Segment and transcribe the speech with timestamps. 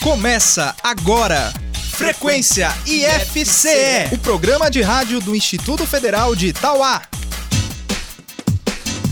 [0.00, 1.52] Começa agora.
[1.90, 7.02] Frequência IFCE, o programa de rádio do Instituto Federal de Itauá.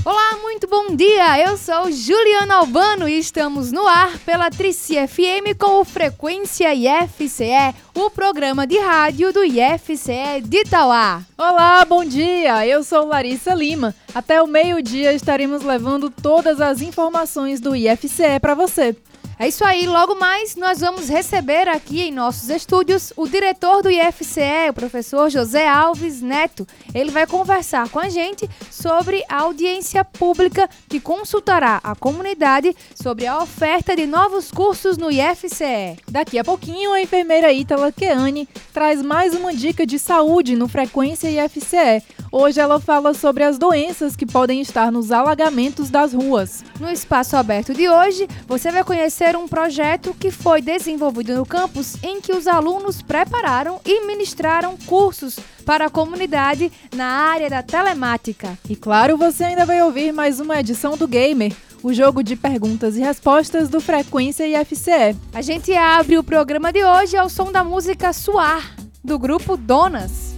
[0.04, 1.40] Olá, muito bom dia!
[1.40, 7.74] Eu sou Juliana Albano e estamos no ar pela Trici FM com o Frequência IFCE,
[7.92, 11.22] o programa de rádio do IFCE de Itauá.
[11.36, 12.64] Olá, bom dia!
[12.64, 13.92] Eu sou Larissa Lima.
[14.14, 18.94] Até o meio-dia estaremos levando todas as informações do IFCE para você.
[19.38, 23.90] É isso aí, logo mais nós vamos receber aqui em nossos estúdios o diretor do
[23.90, 26.66] IFCE, o professor José Alves Neto.
[26.94, 33.26] Ele vai conversar com a gente sobre a audiência pública que consultará a comunidade sobre
[33.26, 35.98] a oferta de novos cursos no IFCE.
[36.08, 41.28] Daqui a pouquinho, a enfermeira Ítala Keane traz mais uma dica de saúde no Frequência
[41.28, 42.02] IFCE.
[42.32, 46.64] Hoje ela fala sobre as doenças que podem estar nos alagamentos das ruas.
[46.80, 51.44] No espaço aberto de hoje, você vai conhecer conhecer um projeto que foi desenvolvido no
[51.44, 57.62] campus em que os alunos prepararam e ministraram cursos para a comunidade na área da
[57.62, 58.56] telemática.
[58.68, 62.96] E claro, você ainda vai ouvir mais uma edição do Gamer, o jogo de perguntas
[62.96, 65.16] e respostas do Frequência IFCE.
[65.32, 70.35] A gente abre o programa de hoje ao som da música Suar, do grupo Donas.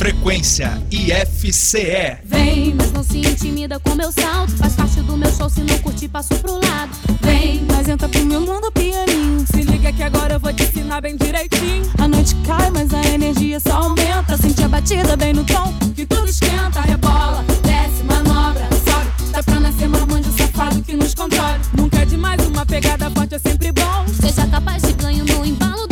[0.00, 2.16] Frequência IFCE.
[2.24, 4.56] Vem, mas não se intimida com meu salto.
[4.56, 6.90] Faz parte do meu show, se não curtir, passo pro lado.
[7.20, 9.44] Vem, mas entra pro meu mundo pianinho.
[9.46, 11.82] Se liga que agora eu vou te ensinar bem direitinho.
[11.98, 14.38] A noite cai, mas a energia só aumenta.
[14.38, 16.80] Sente a batida bem no tom, que tudo esquenta.
[16.80, 19.32] Rebola, desce, manobra, sobe.
[19.32, 21.60] Dá pra nascer marmanjo safado que nos controle.
[21.76, 24.06] Nunca é demais, uma pegada forte é sempre bom.
[24.18, 25.89] Seja capaz de ganho no embalo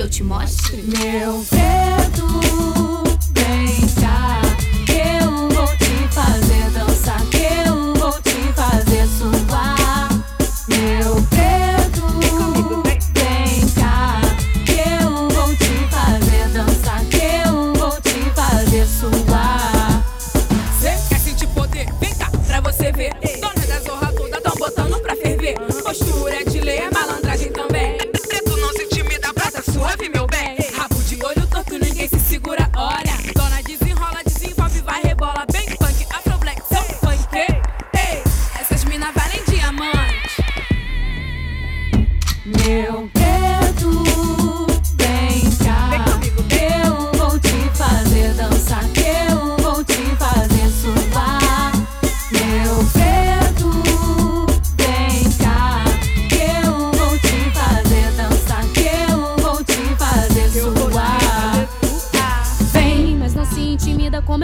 [0.00, 0.82] eu te mostre?
[0.82, 1.69] Meu dedo,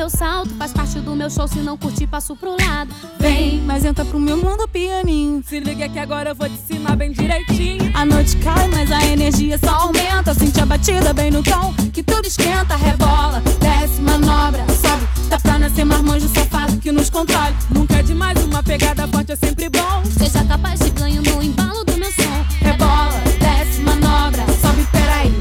[0.07, 0.55] meu salto.
[0.55, 2.95] Faz parte do meu show, se não curtir, passo pro lado.
[3.19, 5.43] Vem, mas entra pro meu mundo pianinho.
[5.45, 7.91] Se liga que agora eu vou te ensinar bem direitinho.
[7.93, 10.33] A noite cai, mas a energia só aumenta.
[10.35, 12.77] Sente a batida bem no tom, que tudo esquenta.
[12.77, 15.07] Rebola, desce, manobra, sobe.
[15.29, 17.55] Dá pra nascer marmanjo safado que nos controle.
[17.71, 20.05] Nunca é demais, uma pegada forte é sempre bom.
[20.17, 22.45] Seja capaz de ganho no embalo do meu som.
[22.61, 25.35] Rebola, desce, manobra, sobe, peraí.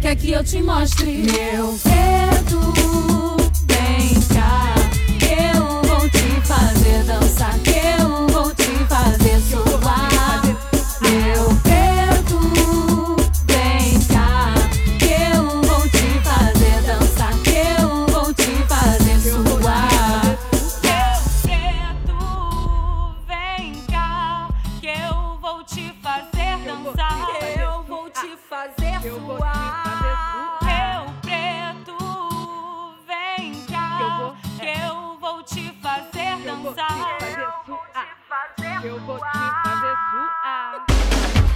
[0.00, 1.24] Quer que eu te mostre?
[1.24, 3.11] Meu dedo,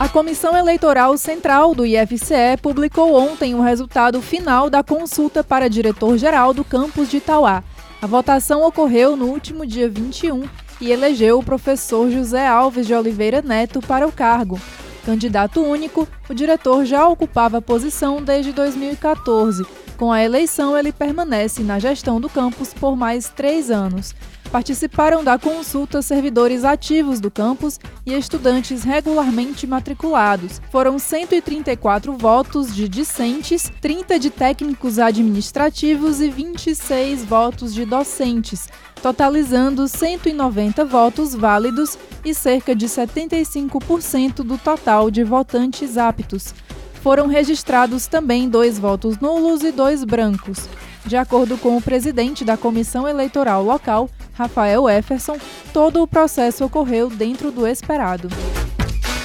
[0.06, 6.55] A Comissão Eleitoral Central do IFCE publicou ontem o resultado final da consulta para diretor-geral
[6.55, 7.65] do campus de Itauá.
[8.00, 10.49] A votação ocorreu no último dia 21
[10.81, 14.61] e elegeu o professor José Alves de Oliveira Neto para o cargo.
[15.05, 19.67] Candidato único, o diretor já ocupava a posição desde 2014.
[19.97, 24.14] Com a eleição, ele permanece na gestão do campus por mais três anos.
[24.50, 30.60] Participaram da consulta servidores ativos do campus e estudantes regularmente matriculados.
[30.70, 38.69] Foram 134 votos de discentes, 30 de técnicos administrativos e 26 votos de docentes,
[39.02, 46.54] totalizando 190 votos válidos e cerca de 75% do total de votantes aptos.
[47.02, 50.69] Foram registrados também dois votos nulos e dois brancos.
[51.04, 55.38] De acordo com o presidente da comissão eleitoral local, Rafael Efferson,
[55.73, 58.29] todo o processo ocorreu dentro do esperado.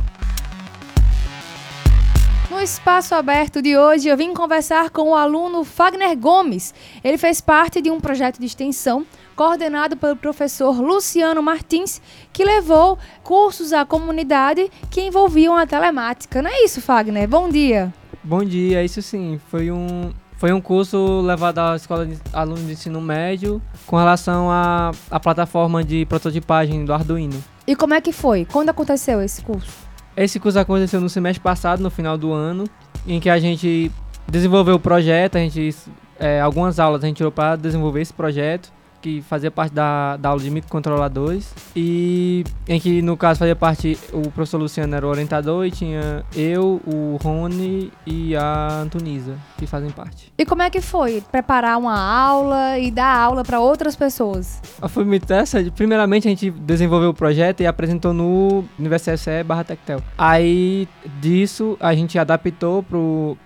[2.53, 6.71] No espaço aberto de hoje, eu vim conversar com o aluno Fagner Gomes.
[7.03, 11.99] Ele fez parte de um projeto de extensão coordenado pelo professor Luciano Martins,
[12.31, 16.43] que levou cursos à comunidade que envolviam a telemática.
[16.43, 17.27] Não é isso, Fagner?
[17.27, 17.91] Bom dia.
[18.23, 19.41] Bom dia, isso sim.
[19.49, 24.51] Foi um, foi um curso levado à escola de alunos de ensino médio com relação
[24.51, 27.43] à, à plataforma de prototipagem do Arduino.
[27.65, 28.45] E como é que foi?
[28.45, 29.82] Quando aconteceu esse curso?
[30.15, 32.65] Esse curso aconteceu no semestre passado, no final do ano,
[33.07, 33.91] em que a gente
[34.27, 35.75] desenvolveu o projeto, a gente
[36.19, 38.71] é, algumas aulas a gente tirou para desenvolver esse projeto
[39.03, 43.99] que fazia parte da, da aula de microcontroladores e em que no caso fazia parte
[44.13, 49.67] o professor Luciano era o orientador e tinha eu, o Rony e a Antonisa que
[49.67, 50.31] fazem parte.
[50.37, 54.61] E como é que foi preparar uma aula e dar aula para outras pessoas?
[54.81, 55.69] Ah, Foi muito interessante.
[55.69, 60.01] Primeiramente a gente desenvolveu o projeto e apresentou no Universidade barra Tectel.
[60.17, 60.87] Aí
[61.19, 62.85] disso a gente adaptou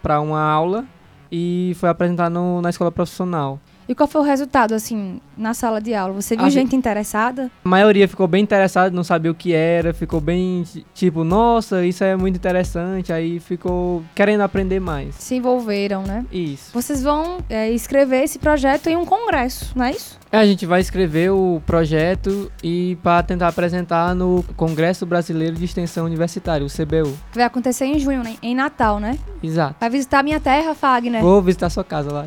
[0.04, 0.86] para uma aula
[1.32, 3.60] e foi apresentar no- na escola profissional.
[3.90, 6.14] E qual foi o resultado, assim, na sala de aula?
[6.14, 7.52] Você viu A gente interessada?
[7.64, 11.86] A maioria ficou bem interessada, não sabia o que era, ficou bem ti- tipo, nossa,
[11.86, 15.16] isso é muito interessante, aí ficou querendo aprender mais.
[15.16, 16.26] Se envolveram, né?
[16.32, 16.72] Isso.
[16.74, 20.18] Vocês vão é, escrever esse projeto em um congresso, não é isso?
[20.30, 26.06] A gente vai escrever o projeto e para tentar apresentar no Congresso Brasileiro de Extensão
[26.06, 27.18] Universitária, o CBU.
[27.34, 28.36] Vai acontecer em junho, né?
[28.42, 29.18] em Natal, né?
[29.42, 29.76] Exato.
[29.80, 31.22] Vai visitar minha terra, Fagner.
[31.22, 32.26] Vou visitar sua casa lá.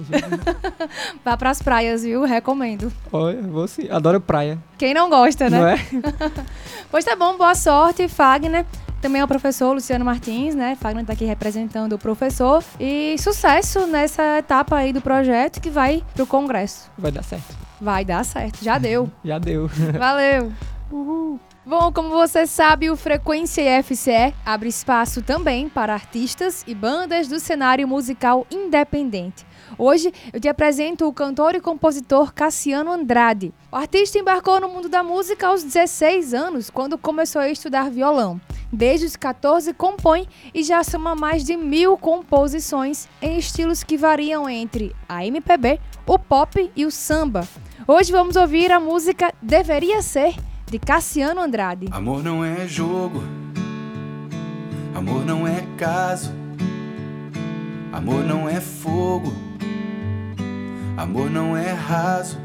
[1.25, 2.25] Vá pras praias, viu?
[2.25, 2.91] Recomendo.
[3.13, 3.89] Olha, vou sim.
[3.91, 4.59] Adoro praia.
[4.79, 5.59] Quem não gosta, né?
[5.59, 5.77] Não é?
[6.91, 8.67] Pois tá bom, boa sorte, Fagner.
[9.01, 10.77] Também é o professor Luciano Martins, né?
[10.81, 12.63] Fagner tá aqui representando o professor.
[12.79, 16.91] E sucesso nessa etapa aí do projeto que vai pro congresso.
[16.99, 17.57] Vai dar certo.
[17.81, 19.11] Vai dar certo, já deu.
[19.25, 19.71] Já deu.
[19.99, 20.53] Valeu!
[21.65, 27.39] Bom, como você sabe, o Frequência FCE abre espaço também para artistas e bandas do
[27.39, 29.47] cenário musical independente.
[29.77, 33.53] Hoje eu te apresento o cantor e compositor Cassiano Andrade.
[33.71, 38.41] O artista embarcou no mundo da música aos 16 anos, quando começou a estudar violão.
[38.73, 44.49] Desde os 14 compõe e já soma mais de mil composições em estilos que variam
[44.49, 47.47] entre a MPB, o pop e o samba.
[47.87, 50.35] Hoje vamos ouvir a música Deveria Ser,
[50.71, 51.89] de Cassiano Andrade.
[51.91, 53.25] Amor não é jogo,
[54.95, 56.31] amor não é caso,
[57.93, 59.33] amor não é fogo,
[60.97, 62.39] amor não é raso,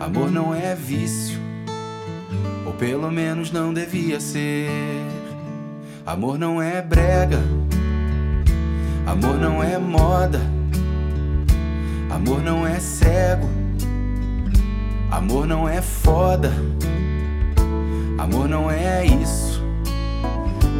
[0.00, 1.38] amor não é vício,
[2.66, 4.68] ou pelo menos não devia ser.
[6.04, 7.42] Amor não é brega,
[9.06, 10.40] amor não é moda,
[12.10, 13.65] amor não é cego.
[15.10, 16.52] Amor não é foda,
[18.18, 19.62] amor não é isso,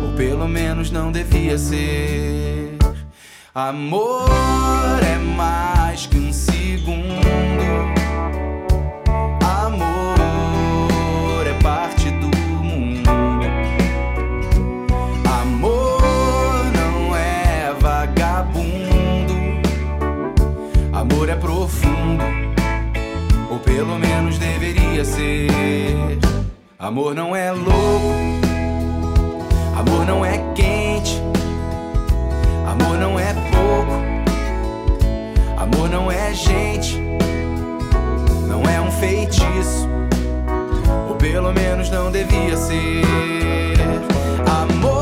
[0.05, 2.77] ou pelo menos não devia ser.
[3.55, 4.29] Amor
[5.03, 6.33] é mais que um
[26.87, 28.15] Amor não é louco,
[29.77, 31.21] amor não é quente,
[32.65, 33.93] amor não é pouco,
[35.61, 36.97] amor não é gente,
[38.47, 39.89] não é um feitiço,
[41.09, 43.03] ou pelo menos não devia ser.
[44.49, 44.96] Amor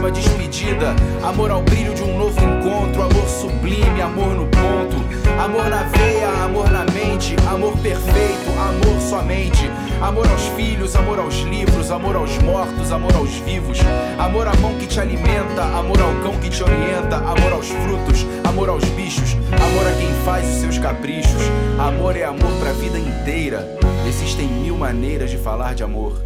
[0.00, 0.96] Próxima despedida.
[1.22, 3.02] Amor ao brilho de um novo encontro.
[3.02, 4.96] Amor sublime, amor no ponto.
[5.38, 7.36] Amor na veia, amor na mente.
[7.46, 9.70] Amor perfeito, amor somente.
[10.00, 11.90] Amor aos filhos, amor aos livros.
[11.90, 13.78] Amor aos mortos, amor aos vivos.
[14.18, 15.64] Amor à mão que te alimenta.
[15.64, 17.16] Amor ao cão que te orienta.
[17.16, 19.34] Amor aos frutos, amor aos bichos.
[19.52, 21.42] Amor a quem faz os seus caprichos.
[21.78, 23.68] Amor é amor pra vida inteira.
[24.08, 26.22] Existem mil maneiras de falar de amor.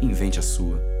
[0.00, 0.93] Invente a sua.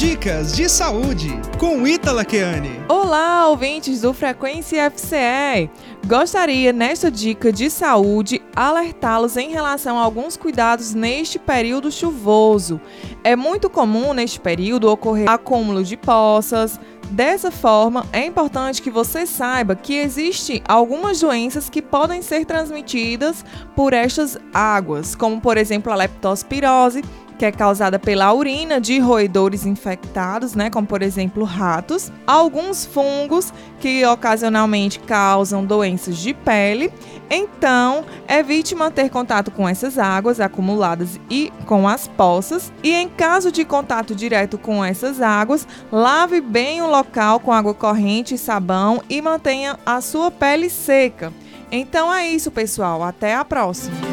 [0.00, 1.28] Dicas de saúde
[1.58, 2.80] com Ítala Keane.
[2.88, 5.68] Olá, ouvintes do Frequência FCE!
[6.06, 12.80] Gostaria, nesta dica de saúde, alertá-los em relação a alguns cuidados neste período chuvoso.
[13.22, 16.80] É muito comum neste período ocorrer acúmulo de poças.
[17.10, 23.44] Dessa forma, é importante que você saiba que existem algumas doenças que podem ser transmitidas
[23.76, 27.02] por estas águas, como por exemplo a leptospirose,
[27.40, 33.50] que é causada pela urina de roedores infectados, né, como por exemplo ratos, alguns fungos
[33.80, 36.92] que ocasionalmente causam doenças de pele.
[37.30, 42.70] Então, evite manter contato com essas águas acumuladas e com as poças.
[42.82, 47.72] E em caso de contato direto com essas águas, lave bem o local com água
[47.72, 51.32] corrente e sabão e mantenha a sua pele seca.
[51.72, 53.02] Então é isso, pessoal.
[53.02, 54.09] Até a próxima.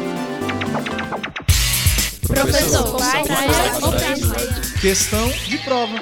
[2.28, 2.96] Professor,
[4.82, 5.94] Questão de prova.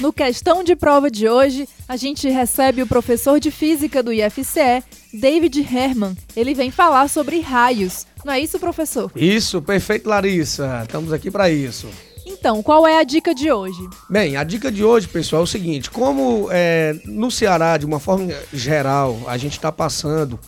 [0.00, 4.82] No questão de prova de hoje, a gente recebe o professor de física do IFCE,
[5.12, 6.16] David Herman.
[6.34, 8.04] Ele vem falar sobre raios.
[8.24, 9.12] Não é isso, professor?
[9.14, 10.82] Isso, perfeito, Larissa.
[10.82, 11.86] Estamos aqui para isso.
[12.26, 13.88] Então, qual é a dica de hoje?
[14.10, 18.00] Bem, a dica de hoje, pessoal, é o seguinte: como é, no Ceará, de uma
[18.00, 20.38] forma geral, a gente está passando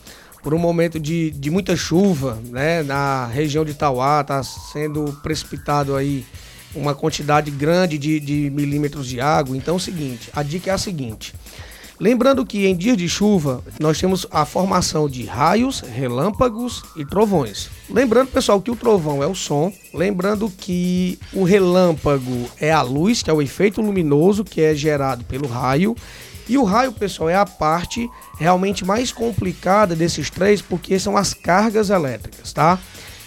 [0.47, 2.81] por um momento de, de muita chuva, né?
[2.81, 6.25] Na região de Tauá está sendo precipitado aí
[6.73, 9.57] uma quantidade grande de, de milímetros de água.
[9.57, 11.35] Então é o seguinte, a dica é a seguinte.
[11.99, 17.69] Lembrando que em dias de chuva nós temos a formação de raios, relâmpagos e trovões.
[17.91, 19.73] Lembrando, pessoal, que o trovão é o som.
[19.93, 25.25] Lembrando que o relâmpago é a luz, que é o efeito luminoso que é gerado
[25.25, 25.97] pelo raio.
[26.49, 31.35] E o raio, pessoal, é a parte realmente mais complicada desses três, porque são as
[31.35, 32.79] cargas elétricas, tá?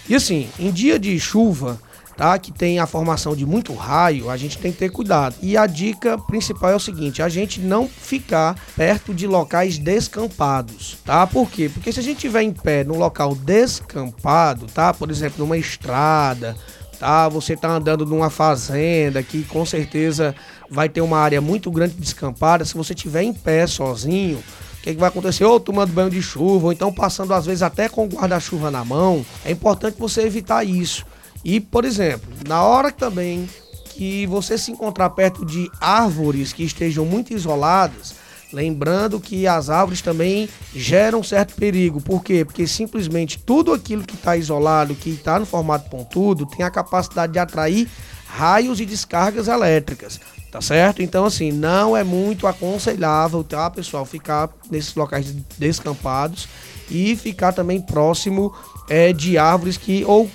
[0.07, 1.79] E assim, em dia de chuva,
[2.19, 2.37] tá?
[2.37, 5.35] Que tem a formação de muito raio, a gente tem que ter cuidado.
[5.41, 10.97] E a dica principal é o seguinte: a gente não ficar perto de locais descampados,
[11.05, 11.25] tá?
[11.25, 11.69] Por quê?
[11.73, 14.93] Porque se a gente tiver em pé num local descampado, tá?
[14.93, 16.57] Por exemplo, numa estrada,
[16.99, 17.29] tá?
[17.29, 20.35] Você tá andando numa fazenda que com certeza
[20.69, 22.63] vai ter uma área muito grande descampada.
[22.65, 25.43] Se você tiver em pé sozinho, o que, que vai acontecer?
[25.43, 28.85] Ou tomando banho de chuva, ou então passando às vezes até com o guarda-chuva na
[28.85, 29.25] mão.
[29.43, 31.05] É importante você evitar isso.
[31.43, 33.47] E, por exemplo, na hora também
[33.89, 38.15] que você se encontrar perto de árvores que estejam muito isoladas,
[38.51, 41.99] lembrando que as árvores também geram certo perigo.
[41.99, 42.45] Por quê?
[42.45, 47.33] Porque simplesmente tudo aquilo que está isolado, que está no formato pontudo, tem a capacidade
[47.33, 47.89] de atrair
[48.25, 50.19] raios e descargas elétricas.
[50.51, 51.01] Tá certo?
[51.01, 56.47] Então, assim, não é muito aconselhável, tá, pessoal, ficar nesses locais descampados
[56.89, 58.53] e ficar também próximo
[58.89, 60.29] é, de árvores que ou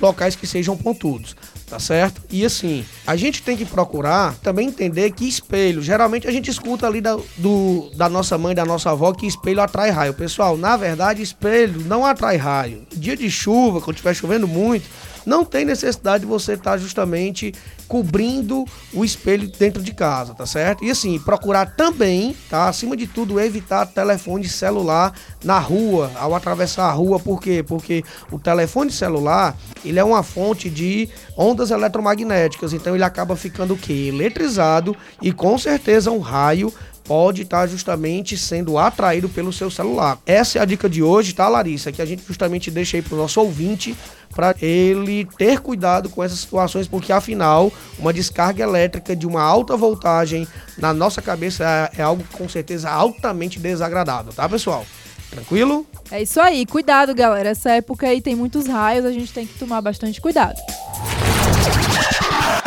[0.00, 1.34] locais que sejam pontudos
[1.68, 2.22] tá certo?
[2.30, 6.86] E assim, a gente tem que procurar também entender que espelho, geralmente a gente escuta
[6.86, 10.14] ali da, do, da nossa mãe, da nossa avó, que espelho atrai raio.
[10.14, 12.86] Pessoal, na verdade, espelho não atrai raio.
[12.94, 14.88] Dia de chuva, quando estiver chovendo muito,
[15.26, 17.52] não tem necessidade de você estar tá justamente
[17.88, 18.64] cobrindo
[18.94, 20.84] o espelho dentro de casa, tá certo?
[20.84, 22.68] E assim, procurar também, tá?
[22.68, 25.12] Acima de tudo, evitar telefone celular
[25.44, 27.64] na rua, ao atravessar a rua, por quê?
[27.66, 33.74] Porque o telefone celular, ele é uma fonte de ondas eletromagnéticas, então ele acaba ficando
[33.74, 34.10] o quê?
[34.12, 36.72] Eletrizado e com certeza um raio
[37.06, 40.18] pode estar tá justamente sendo atraído pelo seu celular.
[40.26, 41.92] Essa é a dica de hoje, tá, Larissa?
[41.92, 43.96] Que a gente justamente deixa aí para o nosso ouvinte
[44.36, 49.78] para ele ter cuidado com essas situações, porque afinal, uma descarga elétrica de uma alta
[49.78, 54.84] voltagem na nossa cabeça é, é algo com certeza altamente desagradável, tá, pessoal?
[55.30, 55.86] Tranquilo?
[56.10, 57.48] É isso aí, cuidado, galera.
[57.48, 60.60] Essa época aí tem muitos raios, a gente tem que tomar bastante cuidado.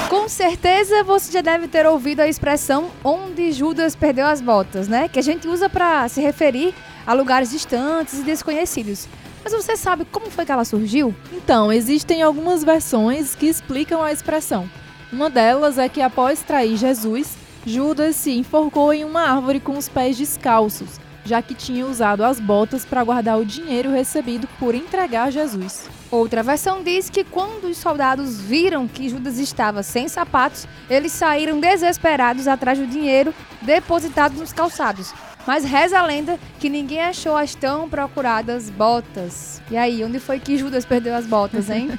[0.09, 5.07] Com certeza você já deve ter ouvido a expressão onde Judas perdeu as botas, né?
[5.07, 6.73] Que a gente usa para se referir
[7.05, 9.07] a lugares distantes e desconhecidos.
[9.51, 11.15] Mas você sabe como foi que ela surgiu?
[11.33, 14.69] Então, existem algumas versões que explicam a expressão.
[15.11, 19.89] Uma delas é que após trair Jesus, Judas se enforcou em uma árvore com os
[19.89, 25.31] pés descalços, já que tinha usado as botas para guardar o dinheiro recebido por entregar
[25.31, 25.89] Jesus.
[26.11, 31.59] Outra versão diz que quando os soldados viram que Judas estava sem sapatos, eles saíram
[31.59, 35.11] desesperados atrás do dinheiro depositado nos calçados,
[35.45, 39.61] mas reza a lenda que ninguém achou as tão procuradas botas.
[39.71, 41.89] E aí, onde foi que Judas perdeu as botas, hein?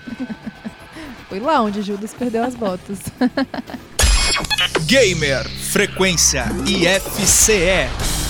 [1.28, 2.99] foi lá onde Judas perdeu as botas.
[4.87, 8.29] Gamer Frequência IFCE.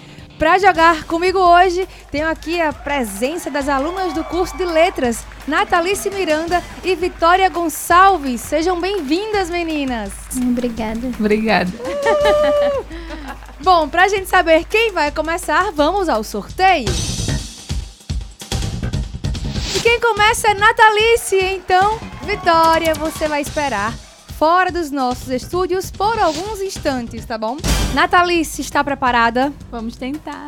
[0.41, 6.09] Para jogar comigo hoje, tenho aqui a presença das alunas do curso de Letras, Natalice
[6.09, 8.41] Miranda e Vitória Gonçalves.
[8.41, 10.11] Sejam bem-vindas, meninas.
[10.35, 11.11] Obrigada.
[11.19, 11.71] Obrigada.
[13.61, 16.89] Bom, para a gente saber quem vai começar, vamos ao sorteio.
[19.75, 23.93] E quem começa é Natalice, então, Vitória, você vai esperar
[24.41, 27.57] fora dos nossos estúdios por alguns instantes, tá bom?
[27.93, 29.53] Natalice, está preparada?
[29.69, 30.47] Vamos tentar.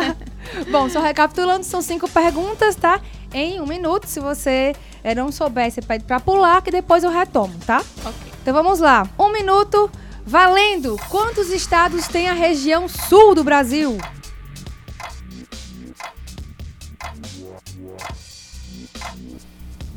[0.72, 2.98] bom, só recapitulando, são cinco perguntas, tá?
[3.30, 7.10] Em um minuto, se você é, não souber, você pede pra pular, que depois eu
[7.10, 7.84] retomo, tá?
[8.02, 8.32] Ok.
[8.40, 9.06] Então vamos lá.
[9.18, 9.90] Um minuto,
[10.24, 10.98] valendo!
[11.10, 13.98] Quantos estados tem a região sul do Brasil?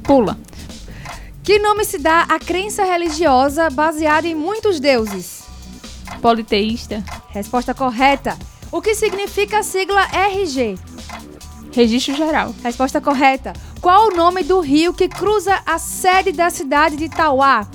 [0.04, 0.38] Pula.
[1.44, 5.42] Que nome se dá à crença religiosa baseada em muitos deuses?
[6.22, 7.04] Politeísta.
[7.30, 8.38] Resposta correta.
[8.72, 10.78] O que significa a sigla RG?
[11.74, 12.54] Registro Geral.
[12.64, 13.54] Resposta correta.
[13.82, 17.68] Qual o nome do rio que cruza a sede da cidade de Tauá?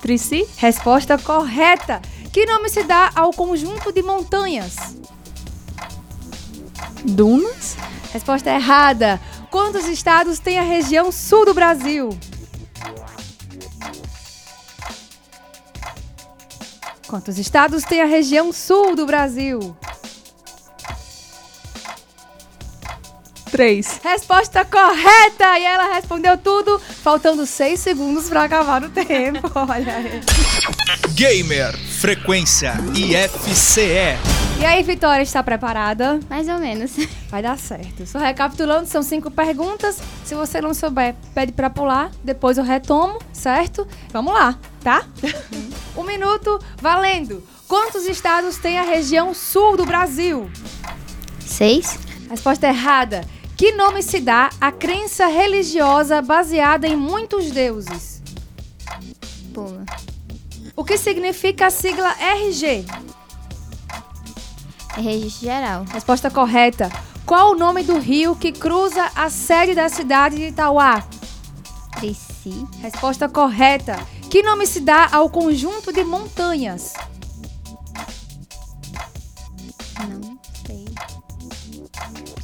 [0.00, 0.48] Trici.
[0.56, 2.00] Resposta correta.
[2.32, 4.96] Que nome se dá ao conjunto de montanhas?
[7.04, 7.76] Dunas.
[8.14, 9.20] Resposta errada.
[9.50, 12.08] Quantos estados tem a região sul do Brasil?
[17.14, 19.76] Quantos estados tem a região sul do Brasil?
[23.52, 24.00] Três.
[24.02, 25.56] Resposta correta!
[25.60, 29.48] E ela respondeu tudo, faltando seis segundos para acabar o tempo.
[29.54, 30.20] Olha aí.
[31.14, 34.18] Gamer Frequência IFCE.
[34.58, 36.18] E aí, Vitória, está preparada?
[36.28, 36.96] Mais ou menos.
[37.30, 38.04] Vai dar certo.
[38.06, 40.00] Só recapitulando, são cinco perguntas.
[40.24, 42.10] Se você não souber, pede para pular.
[42.24, 43.86] Depois eu retomo, certo?
[44.12, 45.02] Vamos lá, tá?
[45.96, 47.42] um minuto, valendo.
[47.66, 50.50] Quantos estados tem a região sul do Brasil?
[51.40, 51.98] Seis.
[52.28, 53.24] Resposta errada.
[53.56, 58.22] Que nome se dá à crença religiosa baseada em muitos deuses?
[59.54, 59.84] Pula.
[60.76, 62.84] O que significa a sigla RG?
[64.96, 65.84] É registro geral.
[65.90, 66.90] Resposta correta.
[67.24, 71.02] Qual o nome do rio que cruza a sede da cidade de Itauá?
[71.96, 72.66] Trici.
[72.82, 73.98] Resposta correta.
[74.34, 76.92] Que nome se dá ao conjunto de montanhas?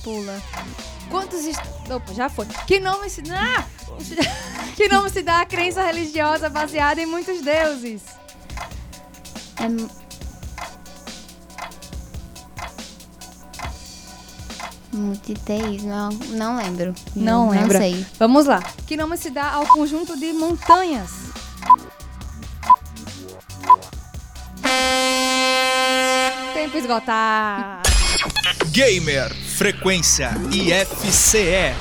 [0.05, 0.41] Pula.
[1.11, 1.45] Quantos.
[1.45, 2.47] est- Opa, já foi.
[2.67, 3.67] Que nome se dá.
[4.77, 8.03] que nome se dá à crença religiosa baseada em muitos deuses?
[9.59, 9.69] É.
[9.69, 9.91] mu-
[14.93, 16.95] Multiteísmo, não, não lembro.
[17.15, 17.79] Não lembra.
[17.79, 18.07] Não sei.
[18.19, 18.61] Vamos lá.
[18.87, 21.20] Que nome se dá ao conjunto de montanhas?
[26.91, 27.89] Esgotado.
[28.73, 31.73] Gamer, frequência IFCE.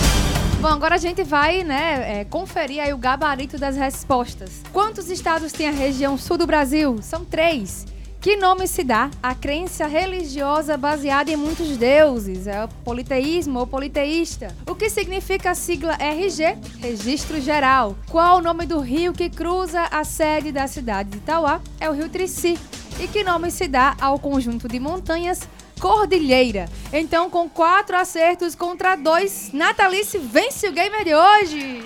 [0.61, 4.61] Bom, agora a gente vai, né, é, conferir aí o gabarito das respostas.
[4.71, 6.99] Quantos estados tem a região sul do Brasil?
[7.01, 7.87] São três.
[8.21, 12.45] Que nome se dá à crença religiosa baseada em muitos deuses?
[12.45, 14.53] É o politeísmo ou politeísta?
[14.67, 16.55] O que significa a sigla RG?
[16.79, 17.95] Registro Geral.
[18.11, 21.61] Qual o nome do rio que cruza a sede da cidade de Itauá?
[21.79, 22.59] É o rio Trici.
[22.99, 25.47] E que nome se dá ao conjunto de montanhas
[25.79, 26.67] Cordilheira.
[26.91, 31.81] Então, com quatro acertos contra dois, Natalice vence o gamer de hoje.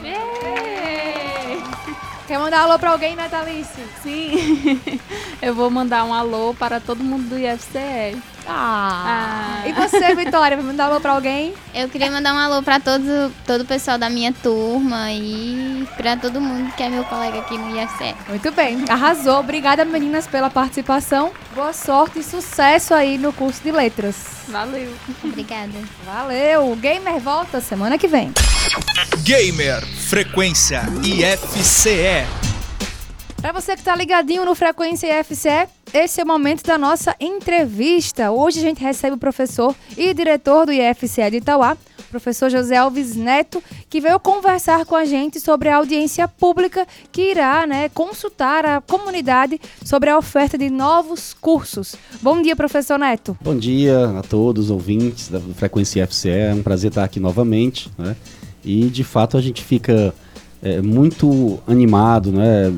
[2.27, 3.69] Quer mandar alô pra alguém, Natalice?
[4.01, 4.79] Sim.
[5.39, 8.32] Eu vou mandar um alô para todo mundo do IFCE.
[8.47, 9.63] Ah.
[9.65, 11.53] E você, Vitória, vai mandar alô pra alguém?
[11.73, 16.17] Eu queria mandar um alô pra todo, todo o pessoal da minha turma e pra
[16.17, 18.15] todo mundo que é meu colega aqui no IFCE.
[18.27, 19.39] Muito bem, arrasou.
[19.39, 21.31] Obrigada, meninas, pela participação.
[21.55, 24.15] Boa sorte e sucesso aí no curso de letras.
[24.47, 24.93] Valeu.
[25.23, 25.71] Obrigada.
[26.05, 26.71] Valeu.
[26.71, 28.31] O Gamer volta semana que vem.
[29.23, 32.52] Gamer, frequência IFCE.
[33.43, 38.31] Pra você que tá ligadinho no Frequência IFCE, esse é o momento da nossa entrevista.
[38.31, 41.75] Hoje a gente recebe o professor e diretor do IFCE de Itauá,
[42.09, 47.31] professor José Alves Neto, que veio conversar com a gente sobre a audiência pública que
[47.31, 51.97] irá né, consultar a comunidade sobre a oferta de novos cursos.
[52.21, 53.37] Bom dia, professor Neto.
[53.41, 57.91] Bom dia a todos os ouvintes da Frequência FCE, é um prazer estar aqui novamente,
[57.97, 58.15] né?
[58.63, 60.15] E de fato a gente fica
[60.63, 62.73] é, muito animado, né?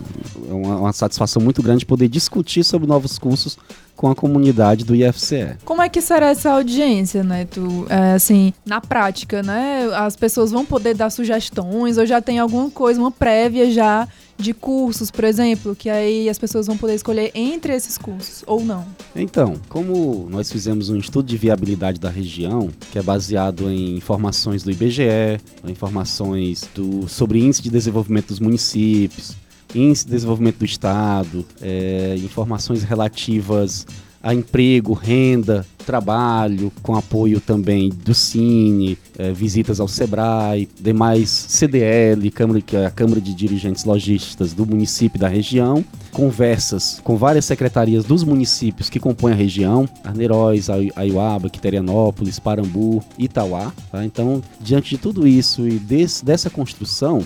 [0.50, 3.58] É uma, uma satisfação muito grande poder discutir sobre novos cursos
[3.96, 5.56] com a comunidade do IFCE.
[5.64, 7.86] Como é que será essa audiência, Neto?
[7.88, 9.88] É, assim, na prática, né?
[9.94, 14.54] As pessoas vão poder dar sugestões ou já tem alguma coisa, uma prévia já de
[14.54, 18.86] cursos, por exemplo, que aí as pessoas vão poder escolher entre esses cursos ou não?
[19.16, 24.64] Então, como nós fizemos um estudo de viabilidade da região, que é baseado em informações
[24.64, 29.36] do IBGE, informações do, sobre índice de desenvolvimento dos municípios,
[29.74, 33.86] índice de desenvolvimento do estado, é, informações relativas
[34.26, 42.32] a emprego, renda, trabalho, com apoio também do Cine, é, visitas ao Sebrae, demais CDL,
[42.32, 48.04] Câmara, a Câmara de Dirigentes Logistas do município e da região, conversas com várias secretarias
[48.04, 53.72] dos municípios que compõem a região, Arneiroz, Ai- Aiuaba, Quiterianópolis, Parambu, Itauá.
[53.92, 54.04] tá?
[54.04, 57.22] Então, diante de tudo isso e desse, dessa construção,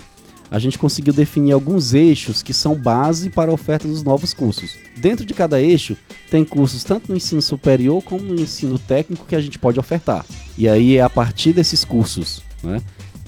[0.50, 4.74] a gente conseguiu definir alguns eixos que são base para a oferta dos novos cursos.
[4.96, 5.96] Dentro de cada eixo,
[6.30, 10.24] tem cursos tanto no ensino superior como no ensino técnico que a gente pode ofertar.
[10.58, 12.82] E aí é a partir desses cursos, né,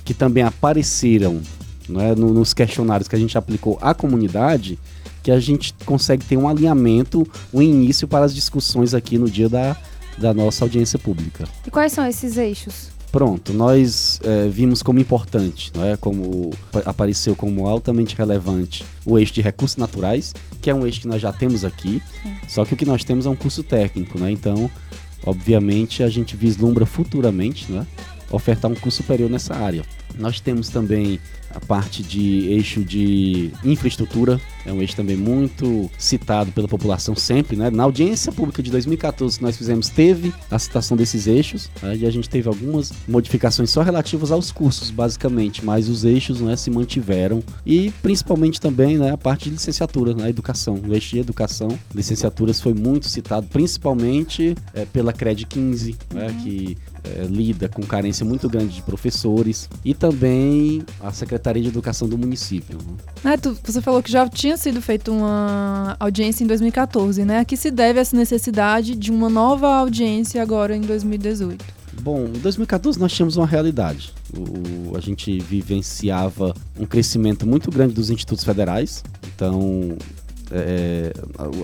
[0.04, 1.40] que também apareceram
[1.88, 4.78] né, no- nos questionários que a gente aplicou à comunidade,
[5.22, 9.48] que a gente consegue ter um alinhamento, um início para as discussões aqui no dia
[9.48, 9.76] da,
[10.18, 11.44] da nossa audiência pública.
[11.66, 12.90] E quais são esses eixos?
[13.12, 15.96] Pronto, nós eh, vimos como importante, não é?
[15.98, 21.02] como pa- apareceu como altamente relevante o eixo de recursos naturais, que é um eixo
[21.02, 22.02] que nós já temos aqui,
[22.48, 24.30] só que o que nós temos é um curso técnico, né?
[24.32, 24.70] Então,
[25.26, 27.86] obviamente, a gente vislumbra futuramente, né?
[28.32, 29.84] Ofertar um curso superior nessa área.
[30.18, 31.20] Nós temos também
[31.54, 37.56] a parte de eixo de infraestrutura, é um eixo também muito citado pela população sempre,
[37.56, 37.70] né?
[37.70, 41.96] Na audiência pública de 2014 que nós fizemos, teve a citação desses eixos, né?
[41.96, 46.56] e a gente teve algumas modificações só relativas aos cursos, basicamente, mas os eixos né,
[46.56, 51.20] se mantiveram, e principalmente também né, a parte de licenciatura, na educação, o eixo de
[51.20, 57.82] educação, licenciaturas foi muito citado, principalmente eh, pela CRED 15, né, que eh, lida com
[57.82, 62.76] carência muito grande de professores, e também a Secretaria de Educação do município.
[62.78, 63.30] né?
[63.32, 67.38] Neto, você falou que já tinha sido feita uma audiência em 2014, né?
[67.40, 71.64] A que se deve essa necessidade de uma nova audiência agora em 2018?
[72.00, 74.12] Bom, em 2014 nós tínhamos uma realidade.
[74.34, 79.04] O- a gente vivenciava um crescimento muito grande dos institutos federais,
[79.36, 79.96] então
[80.52, 81.12] é,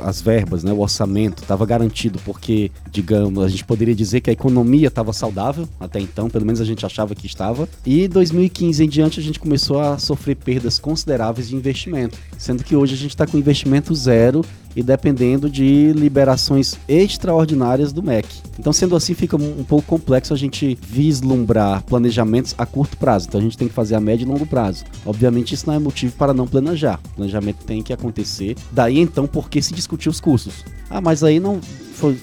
[0.03, 4.33] as verbas, né, o orçamento estava garantido porque, digamos, a gente poderia dizer que a
[4.33, 7.69] economia estava saudável até então, pelo menos a gente achava que estava.
[7.85, 12.75] E 2015 em diante a gente começou a sofrer perdas consideráveis de investimento, sendo que
[12.75, 18.29] hoje a gente está com investimento zero e dependendo de liberações extraordinárias do MEC.
[18.59, 23.27] Então, sendo assim, fica um, pouco complexo a gente vislumbrar planejamentos a curto prazo.
[23.29, 24.85] Então, a gente tem que fazer a médio e longo prazo.
[25.05, 27.01] Obviamente, isso não é motivo para não planejar.
[27.13, 28.57] O planejamento tem que acontecer.
[28.73, 30.65] Daí, então, por que se discutir os cursos?
[30.91, 31.61] Ah, mas aí não.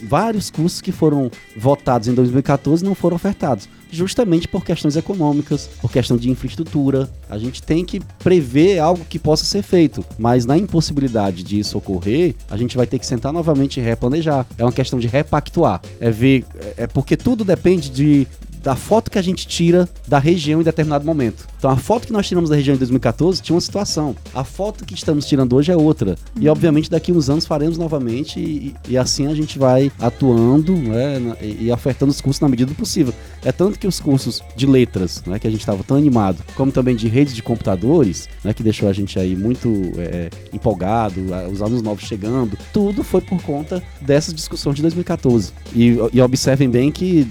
[0.07, 5.91] Vários cursos que foram votados em 2014 não foram ofertados justamente por questões econômicas, por
[5.91, 7.09] questão de infraestrutura.
[7.29, 12.35] A gente tem que prever algo que possa ser feito, mas na impossibilidade disso ocorrer,
[12.49, 14.45] a gente vai ter que sentar novamente e replanejar.
[14.57, 15.81] É uma questão de repactuar.
[15.99, 16.45] É ver,
[16.77, 18.27] é porque tudo depende de
[18.65, 21.45] da foto que a gente tira da região em determinado momento.
[21.55, 24.15] Então a foto que nós tiramos da região em 2014 tinha uma situação.
[24.33, 26.17] A foto que estamos tirando hoje é outra.
[26.39, 31.37] E obviamente daqui uns anos faremos novamente e, e assim a gente vai atuando né,
[31.39, 33.13] e, e ofertando os cursos na medida do possível.
[33.43, 36.71] É tanto que os cursos de letras, né, que a gente estava tão animado, como
[36.71, 41.61] também de redes de computadores, né, que deixou a gente aí muito é, empolgado, os
[41.61, 45.53] alunos novos chegando, tudo foi por conta dessas discussões de 2014.
[45.75, 47.27] E, e observem bem que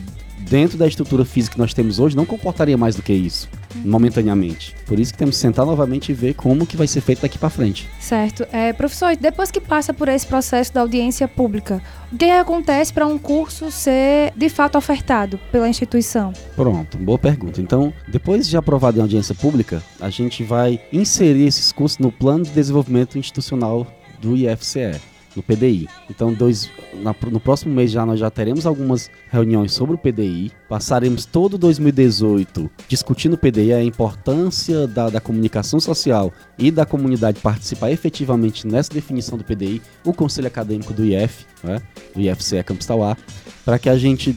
[0.49, 4.75] dentro da estrutura física que nós temos hoje, não comportaria mais do que isso, momentaneamente.
[4.87, 7.39] Por isso que temos que sentar novamente e ver como que vai ser feito daqui
[7.39, 7.89] para frente.
[7.99, 8.47] Certo.
[8.53, 13.07] É, professor, depois que passa por esse processo da audiência pública, o que acontece para
[13.07, 16.33] um curso ser de fato ofertado pela instituição?
[16.55, 17.61] Pronto, boa pergunta.
[17.61, 22.45] Então, depois de aprovado em audiência pública, a gente vai inserir esses cursos no plano
[22.45, 23.87] de desenvolvimento institucional
[24.21, 25.89] do IFCE no PDI.
[26.09, 30.53] Então, dois, na, no próximo mês já nós já teremos algumas reuniões sobre o PDI.
[30.69, 37.41] Passaremos todo 2018 discutindo o PDI, a importância da, da comunicação social e da comunidade
[37.41, 41.81] participar efetivamente nessa definição do PDI, o Conselho Acadêmico do IF, né,
[42.15, 43.17] do IFCE Campus Tauá,
[43.65, 44.37] para que a gente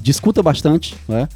[0.00, 1.28] discuta bastante, né,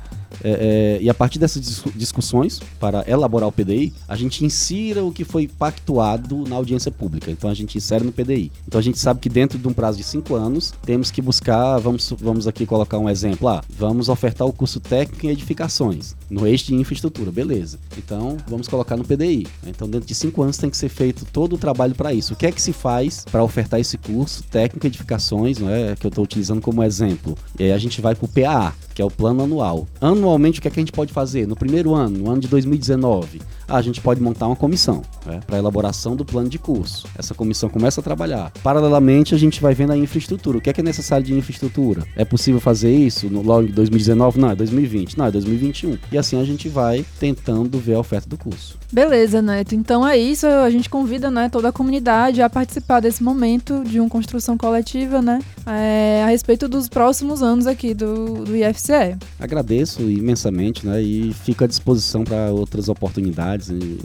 [0.42, 5.12] é, é, e a partir dessas discussões, para elaborar o PDI, a gente insira o
[5.12, 7.30] que foi pactuado na audiência pública.
[7.30, 8.50] Então a gente insere no PDI.
[8.66, 11.78] Então a gente sabe que dentro de um prazo de cinco anos, temos que buscar,
[11.78, 16.46] vamos, vamos aqui colocar um exemplo, ah, vamos ofertar o curso técnico em edificações, no
[16.46, 17.78] eixo de infraestrutura, beleza.
[17.96, 19.46] Então vamos colocar no PDI.
[19.66, 22.34] Então dentro de cinco anos tem que ser feito todo o trabalho para isso.
[22.34, 25.96] O que é que se faz para ofertar esse curso técnico em edificações, não é,
[25.96, 27.36] que eu estou utilizando como exemplo?
[27.58, 29.86] E aí a gente vai para o PAA, que é o plano anual.
[30.00, 31.46] Anualmente, o que, é que a gente pode fazer?
[31.46, 35.58] No primeiro ano, no ano de 2019, a gente pode montar uma comissão né, para
[35.58, 37.06] elaboração do plano de curso.
[37.16, 38.52] Essa comissão começa a trabalhar.
[38.62, 40.58] Paralelamente, a gente vai vendo a infraestrutura.
[40.58, 42.04] O que é que é necessário de infraestrutura?
[42.16, 44.40] É possível fazer isso no, logo em 2019?
[44.40, 45.18] Não, é 2020.
[45.18, 45.98] Não, é 2021.
[46.10, 48.78] E assim a gente vai tentando ver a oferta do curso.
[48.92, 49.74] Beleza, Neto.
[49.74, 50.46] Então é isso.
[50.46, 55.22] A gente convida né, toda a comunidade a participar desse momento de uma construção coletiva,
[55.22, 55.40] né?
[55.66, 59.16] É, a respeito dos próximos anos aqui do, do IFCE.
[59.40, 61.00] Agradeço imensamente, né?
[61.00, 63.51] E fico à disposição para outras oportunidades.
[63.60, 64.00] E,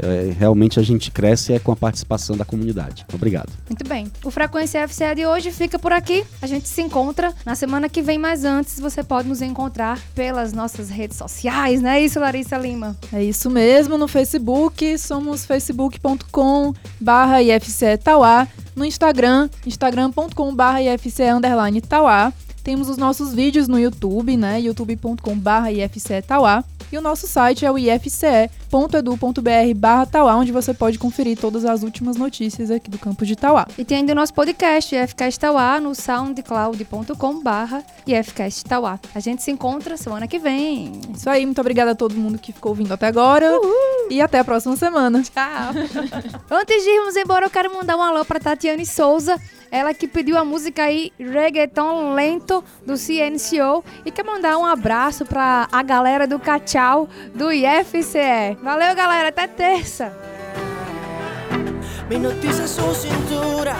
[0.00, 3.04] é, realmente a gente cresce é com a participação da comunidade.
[3.12, 3.50] Obrigado.
[3.68, 4.10] Muito bem.
[4.24, 6.24] O Frequência FCE de hoje fica por aqui.
[6.40, 10.52] A gente se encontra na semana que vem, mas antes você pode nos encontrar pelas
[10.52, 12.96] nossas redes sociais, não é isso, Larissa Lima?
[13.12, 21.24] É isso mesmo, no Facebook, somos facebook.com barra IFCE Tauá, no Instagram, instagram.com barra IFCE
[21.24, 22.32] underline Tauá.
[22.62, 24.60] Temos os nossos vídeos no YouTube, né?
[24.60, 26.62] youtube.com.br IFCE Tauá.
[26.90, 27.78] E o nosso site é o
[28.68, 33.34] ifce.edu.br barra Tauá, onde você pode conferir todas as últimas notícias aqui do campus de
[33.34, 33.66] Tauá.
[33.76, 39.00] E tem ainda o nosso podcast, IFCast Tauá, no soundcloud.com barra IFCast Tauá.
[39.14, 41.00] A gente se encontra semana que vem.
[41.14, 43.58] Isso aí, muito obrigada a todo mundo que ficou ouvindo até agora.
[43.58, 44.10] Uhul.
[44.10, 45.22] E até a próxima semana.
[45.22, 45.72] Tchau.
[46.50, 50.38] Antes de irmos embora, eu quero mandar um alô para Tatiane Souza, ela que pediu
[50.38, 56.26] a música aí Reggaeton Lento do CNCO e quer mandar um abraço para a galera
[56.26, 58.57] do Cachau do IFCE.
[58.62, 60.12] Valeu, galera, até terça.
[62.08, 63.76] Me hipnotiza su cintura.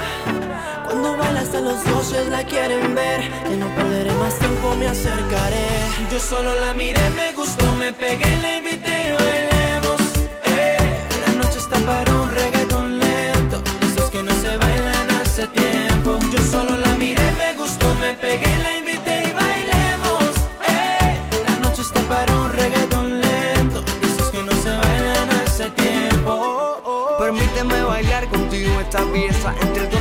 [0.85, 3.21] Cuando baila hasta los dioses la quieren ver.
[3.43, 5.67] Que no perderé más tiempo, me acercaré.
[6.13, 9.48] Yo solo la miré, me gustó, me pegué, la invité y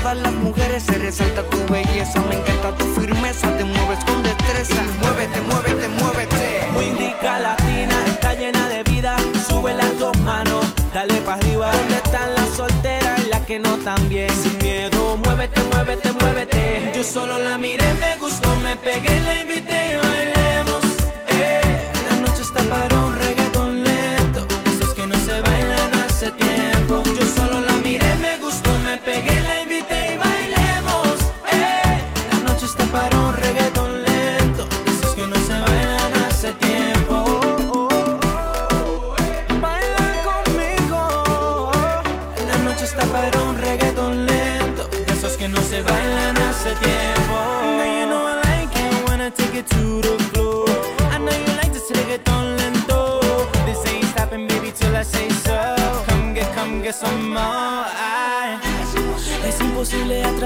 [0.07, 2.21] todas las mujeres se resalta tu belleza.
[2.29, 4.81] Me encanta tu firmeza, te mueves con destreza.
[5.01, 6.45] Muévete, muévete, muévete.
[6.77, 9.17] Windica latina está llena de vida.
[9.49, 11.71] Sube las dos manos, dale para arriba.
[11.73, 13.77] ¿Dónde están las solteras y las que no
[14.09, 14.29] bien?
[14.41, 16.93] Sin miedo, muévete, muévete, muévete.
[16.95, 20.83] Yo solo la miré, me gustó, me pegué, la invité y bailemos.
[21.27, 24.47] Eh, La noche está para un reggaeton lento.
[24.71, 27.03] Esos que no se bailan hace tiempo.
[27.03, 29.56] Yo solo la miré, me gustó, me pegué, la.